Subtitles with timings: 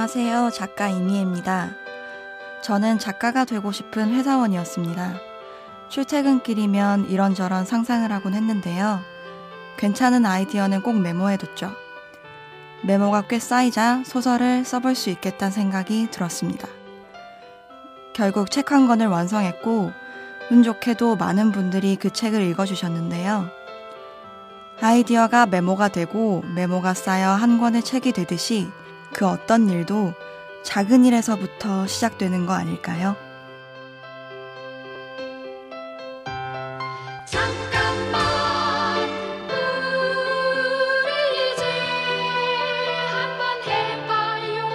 [0.00, 0.48] 안녕하세요.
[0.54, 1.72] 작가 이미애입니다.
[2.62, 5.12] 저는 작가가 되고 싶은 회사원이었습니다.
[5.90, 9.00] 출퇴근길이면 이런저런 상상을 하곤 했는데요.
[9.76, 11.72] 괜찮은 아이디어는 꼭 메모해뒀죠.
[12.86, 16.66] 메모가 꽤 쌓이자 소설을 써볼 수 있겠다는 생각이 들었습니다.
[18.14, 19.92] 결국 책 한 권을 완성했고,
[20.50, 23.50] 운 좋게도 많은 분들이 그 책을 읽어주셨는데요.
[24.80, 28.66] 아이디어가 메모가 되고 메모가 쌓여 한 권의 책이 되듯이
[29.12, 30.14] 그 어떤 일도
[30.62, 33.16] 작은 일에서부터 시작되는 거 아닐까요?
[37.26, 39.08] 잠깐만
[41.04, 41.64] 우리 이제
[43.10, 44.68] 한번 해봐요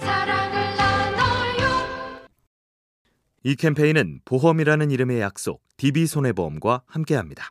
[0.00, 2.28] 사랑을 나눠요
[3.44, 7.50] 이 캠페인은 보험이라는 이름의 약속 DB손해보험과 함께합니다.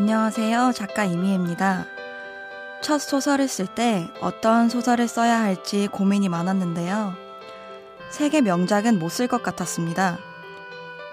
[0.00, 0.70] 안녕하세요.
[0.76, 1.84] 작가 이미애입니다.
[2.82, 7.14] 첫 소설을 쓸 때 어떤 소설을 써야 할지 고민이 많았는데요.
[8.08, 10.18] 세계 명작은 못 쓸 것 같았습니다.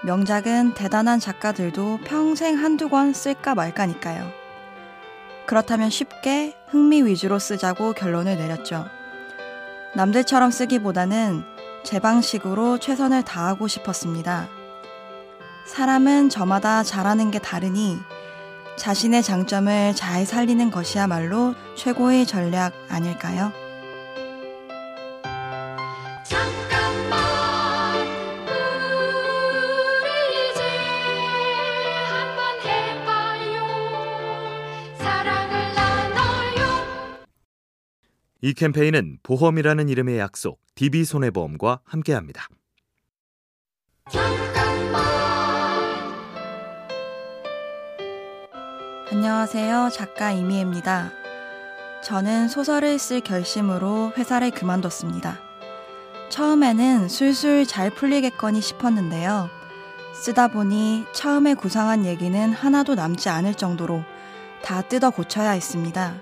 [0.03, 4.29] 명작은 대단한 작가들도 평생 한두 권 쓸까 말까니까요.
[5.47, 8.85] 그렇다면 쉽게 흥미 위주로 쓰자고 결론을 내렸죠.
[9.95, 11.43] 남들처럼 쓰기보다는
[11.83, 14.47] 제 방식으로 최선을 다하고 싶었습니다.
[15.65, 17.97] 사람은 저마다 잘하는 게 다르니
[18.77, 23.51] 자신의 장점을 잘 살리는 것이야말로 최고의 전략 아닐까요?
[26.23, 28.07] 잠깐만
[30.01, 30.61] 우리 이제
[32.09, 33.65] 한번 해봐요
[34.97, 37.25] 사랑을 나눠요
[38.41, 42.47] 이 캠페인은 보험이라는 이름의 약속 DB손해보험과 함께합니다.
[49.11, 49.89] 안녕하세요.
[49.93, 51.11] 작가 이미애입니다.
[52.03, 55.37] 저는 소설을 쓸 결심으로 회사를 그만뒀습니다.
[56.29, 59.47] 처음에는 술술 잘 풀리겠거니 싶었는데요.
[60.15, 64.01] 쓰다 보니 처음에 구상한 얘기는 하나도 남지 않을 정도로
[64.63, 66.15] 다 뜯어 고쳐야 했습니다.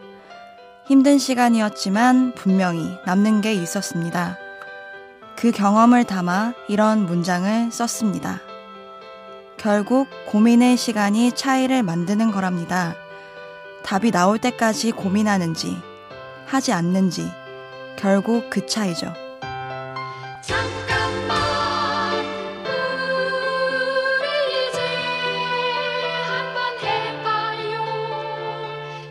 [0.85, 4.37] 힘든 시간이었지만 분명히 남는 게 있었습니다.
[5.37, 8.41] 그 경험을 담아 이런 문장을 썼습니다.
[9.63, 12.97] 결국 고민의 시간이 차이를 만드는 거랍니다.
[13.81, 15.77] 답이 나올 때까지 고민하는지,
[16.45, 17.31] 하지 않는지,
[17.95, 19.13] 결국 그 차이죠.
[20.41, 22.25] 잠깐만
[24.19, 24.27] 우리
[24.67, 24.79] 이제
[26.27, 27.85] 한번 해봐요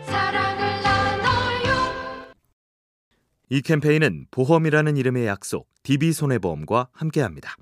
[0.05, 1.73] 사랑을 나눠요
[3.49, 7.57] 이 캠페인은 보험이라는 이름의 약속 DB손해보험과 함께합니다.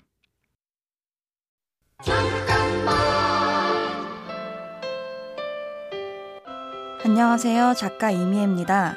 [7.03, 7.73] 안녕하세요.
[7.75, 8.95] 작가 이미애입니다.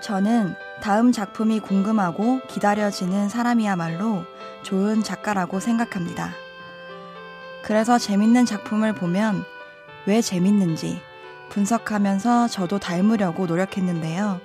[0.00, 4.22] 저는 다음 작품이 궁금하고 기다려지는 사람이야말로
[4.62, 6.30] 좋은 작가라고 생각합니다.
[7.64, 9.44] 그래서 재밌는 작품을 보면
[10.06, 11.00] 왜 재밌는지
[11.48, 14.40] 분석하면서 저도 닮으려고 노력했는데요.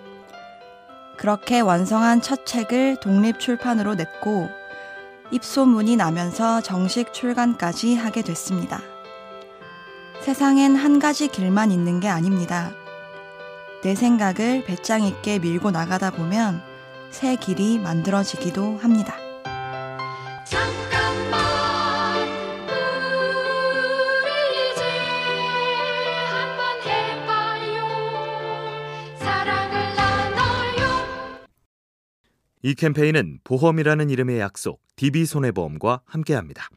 [1.15, 4.49] 그렇게 완성한 첫 책을 독립 출판으로 냈고
[5.29, 8.81] 입소문이 나면서 정식 출간까지 하게 됐습니다.
[10.21, 12.71] 세상엔 한 가지 길만 있는 게 아닙니다.
[13.81, 16.61] 내 생각을 배짱 있게 밀고 나가다 보면
[17.09, 19.15] 새 길이 만들어지기도 합니다.
[20.45, 22.27] 잠깐만
[24.23, 24.83] 우리 이제
[26.29, 27.87] 한번 해봐요
[29.17, 31.47] 사랑을 나눠요
[32.61, 36.67] 이 캠페인은 보험이라는 이름의 약속 DB손해보험과 함께합니다.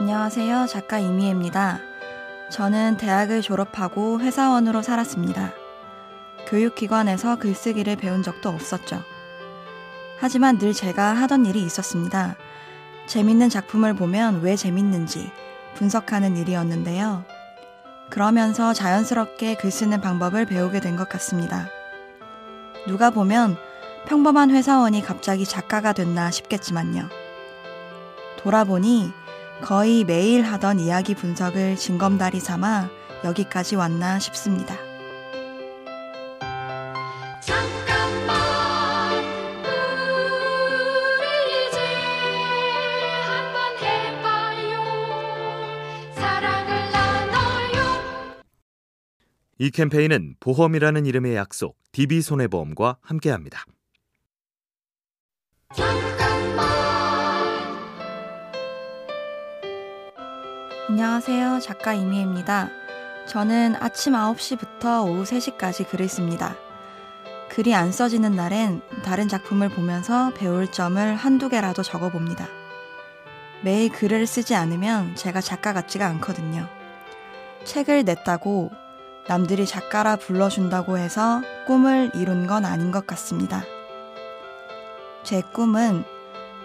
[0.00, 0.64] 안녕하세요.
[0.66, 1.78] 작가 이미애입니다.
[2.50, 5.52] 저는 대학을 졸업하고 회사원으로 살았습니다.
[6.48, 9.02] 교육기관에서 글쓰기를 배운 적도 없었죠.
[10.18, 12.36] 하지만 늘 제가 하던 일이 있었습니다.
[13.08, 15.30] 재밌는 작품을 보면 왜 재밌는지
[15.74, 17.26] 분석하는 일이었는데요.
[18.08, 21.68] 그러면서 자연스럽게 글 쓰는 방법을 배우게 된 것 같습니다.
[22.88, 23.58] 누가 보면
[24.06, 27.10] 평범한 회사원이 갑자기 작가가 됐나 싶겠지만요.
[28.38, 29.12] 돌아보니
[29.62, 32.90] 거의 매일 하던 이야기 분석을 징검다리 삼아
[33.24, 34.76] 여기까지 왔나 싶습니다.
[37.40, 38.36] 잠깐만
[41.18, 41.78] 우리 이제
[43.26, 44.80] 한번 해봐요
[46.14, 48.42] 사랑을 나눠요
[49.58, 53.64] 이 캠페인은 보험이라는 이름의 약속 DB손해보험과 함께합니다.
[60.90, 61.60] 안녕하세요.
[61.60, 62.68] 작가 이미입니다.
[63.28, 66.56] 저는 아침 9시부터 오후 3시까지 글을 씁니다.
[67.48, 72.48] 글이 안 써지는 날엔 다른 작품을 보면서 배울 점을 한두 개라도 적어봅니다.
[73.62, 76.66] 매일 글을 쓰지 않으면 제가 작가 같지가 않거든요.
[77.62, 78.72] 책을 냈다고
[79.28, 83.62] 남들이 작가라 불러준다고 해서 꿈을 이룬 건 아닌 것 같습니다.
[85.22, 86.02] 제 꿈은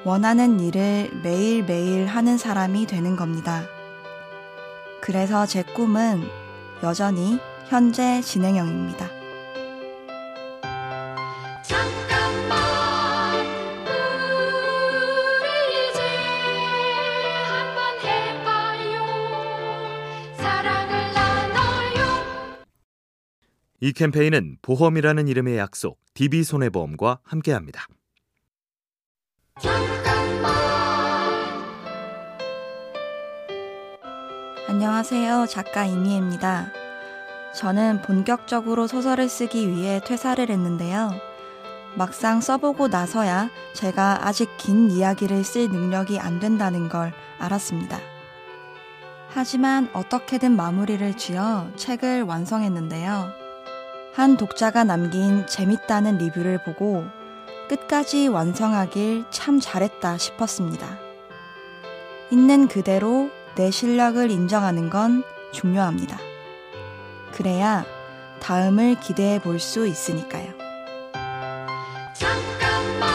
[0.03, 3.65] 원하는 일을 매일매일 하는 사람이 되는 겁니다.
[5.05, 6.23] 그래서 제 꿈은
[6.81, 7.37] 여전히
[7.67, 9.07] 현재 진행형입니다.
[11.61, 13.45] 잠깐만
[15.39, 16.01] 우리 이제
[17.45, 19.05] 한번 해봐요
[20.37, 22.65] 사랑을 나눠요
[23.81, 27.85] 이 캠페인은 보험이라는 이름의 약속 DB손해보험과 함께합니다.
[34.75, 35.45] 안녕하세요.
[35.47, 36.67] 작가 이미애입니다.
[37.55, 41.13] 저는 본격적으로 소설을 쓰기 위해 퇴사를 했는데요.
[41.93, 47.99] 막상 써보고 나서야 제가 아직 긴 이야기를 쓸 능력이 안 된다는 걸 알았습니다.
[49.29, 53.29] 하지만 어떻게든 마무리를 지어 책을 완성했는데요.
[54.13, 57.05] 한 독자가 남긴 재밌다는 리뷰를 보고
[57.69, 60.99] 끝까지 완성하길 참 잘했다 싶었습니다.
[62.29, 65.23] 있는 그대로 내 실력을 인정하는 건
[65.53, 66.17] 중요합니다.
[67.33, 67.85] 그래야
[68.41, 70.53] 다음을 기대해 볼 수 있으니까요.
[72.13, 73.09] 잠깐만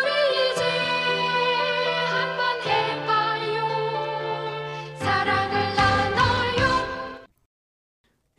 [0.00, 0.10] 우리
[0.52, 0.62] 이제
[2.08, 3.66] 한번 해봐요
[4.98, 7.26] 사랑을 나눠요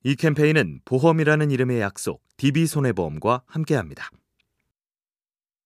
[0.04, 4.10] 이 캠페인은 보험이라는 이름의 약속 DB손해보험과 함께합니다.